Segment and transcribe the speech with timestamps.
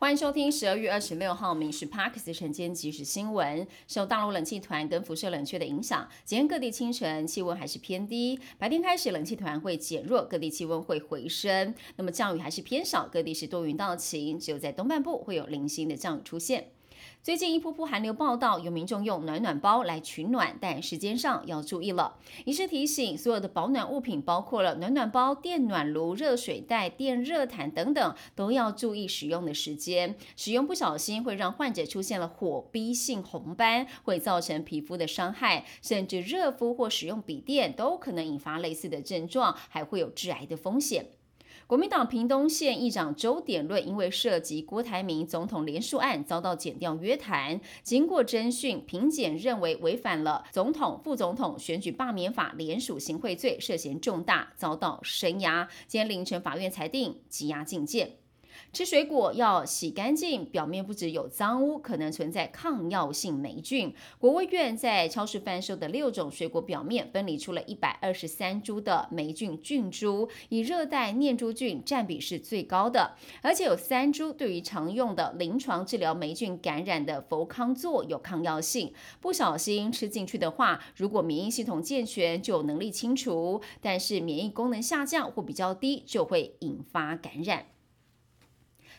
[0.00, 3.68] 欢迎收听十二月二十六号《民事 Parks》晨间即时新闻。
[3.86, 8.40] 受大陆冷气团跟辐射冷却的影响，今天各地清晨气温还是偏低。
[8.56, 11.74] 白天开始冷气团会减弱，各地气温会回升。
[11.96, 16.68] 那么降雨还是偏少，各地是多云到晴，只有在东半部会有零星的降雨出现。
[17.22, 22.16] 最近一波波寒流报道，有民众用暖暖包来取暖，但时间上要注意了。
[22.46, 30.16] 一是提醒所有的保暖物品，包括了暖暖包、电暖炉、热水袋、电热毯等等，都要注意使用的时间。
[30.34, 41.10] 使用不小心会让患者出现了火逼性红斑，会造成皮肤的伤害，甚至热敷或使用笔电都可能引发类似的症状，还会有致癌的风险。
[41.66, 47.60] 国民党屏东县议长周典论因为涉及郭台铭总统连署案，遭到减调约谈。
[47.82, 55.68] 经过侦讯，评检认为违反了总统、副总统选举罢免法联署行贿罪，涉嫌重大，遭到声押。
[55.86, 58.19] 今天凌晨法院裁定羁押禁见。
[58.72, 63.94] 吃水果要洗干净，表面不只有脏污，可能存在抗药性霉菌。
[64.18, 78.92] 国卫院在超市贩售的六种水果表面分离出了一百二十三株的霉菌菌株，以热带念珠菌占比是最高的，而且有三株对于常用的临床治疗霉菌感染的氟康唑有抗药性。
[79.20, 87.66] 不小心吃进去的话，如果免疫系统健全，就有能力清除；但是免疫功能下降或比较低，就会引发感染。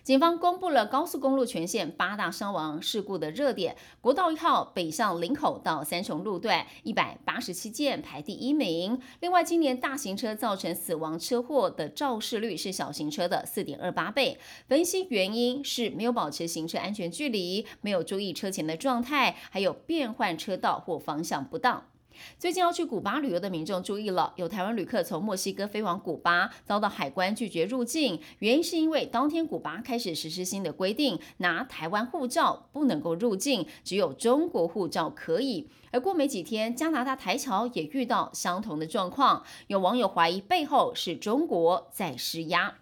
[0.04, 9.00] 警方公布了高速公路全线八大伤亡事故的热点，国道一号北向林口到三重路段一百八十七件排第一名。
[9.20, 14.40] 另外，今年大型车造成死亡车祸的肇事率是小型车的四点二八倍。
[14.68, 21.91] 分析原因是没有保持行车安全距离，没有注意车前的状态，还有变换车道或方向不当。
[22.38, 35.70] 最近要去古巴旅游的民众注意了，有台湾旅客从墨西哥飞往古巴，遭到海关拒绝入境，原因是因为当天古巴开始实施新的规定，拿台湾护照不能够入境，只有中国护照可以。
[35.92, 42.76] 而过没几天，加拿大台侨也遇到相同的状况，有网友怀疑背后是中国在施压。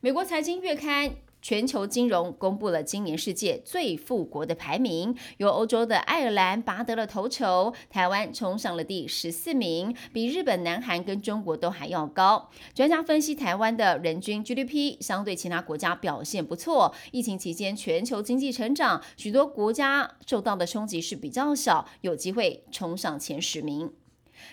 [0.00, 1.29] 美国财经月刊。
[1.42, 12.50] 全球金融公布了今年世界最富国的排名，由欧洲的爱尔兰拔得了头筹，台湾冲上了第十四名，比日本、南韩跟中国都还要高。
[12.74, 23.90] 专家分析，台湾的人均 GDP 相对其他国家表现不错，疫情期间全球经济成长，许多国家受到的冲击是比较小，有机会冲上前十名。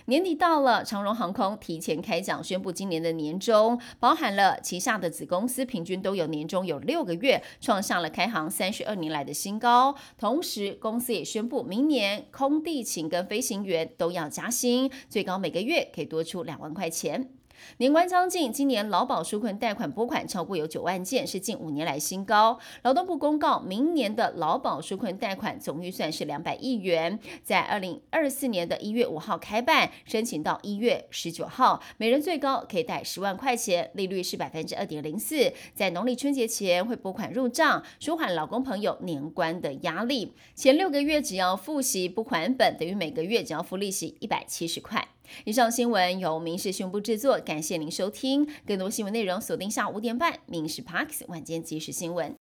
[0.05, 9.95] 年底到了，长荣航空提前开奖，宣布今年的年终包含了旗下的子公司平均都有年终有六个月，创下了开航三十二年来的新高。
[10.17, 17.29] 同时，公司也宣布明年空地勤跟飞行员都要加薪，最高每个月可以多出两万块钱。
[17.77, 22.59] 年关将近，今年劳保纾困贷款拨款超过有九万件，是近五年来新高。
[22.83, 40.33] 劳动部公告，明年的劳保纾困贷款总预算是两百亿元，在二零二四年的一月五号开办，申请到一月十九号，每人最高可以贷十万块钱，利率是百分之二点零四，在农历春节前会拨款入账，舒缓老公朋友年关的压力。
[40.55, 45.07] 前六个月只要付息不还本，等于每个月只要付利息一百七十块。
[45.45, 48.47] 以上新闻由民事宣布制作，感谢您收听。
[48.65, 52.31] 更多新闻内容锁定下午五点半《民事 Parks 晚间即时新闻》。